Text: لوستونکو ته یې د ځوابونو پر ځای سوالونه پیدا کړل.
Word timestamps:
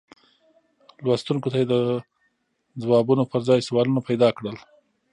لوستونکو 1.03 1.47
ته 1.51 1.57
یې 1.61 1.65
د 1.73 1.75
ځوابونو 2.83 3.23
پر 3.31 3.41
ځای 3.47 3.59
سوالونه 3.67 4.01
پیدا 4.09 4.29
کړل. 4.37 4.57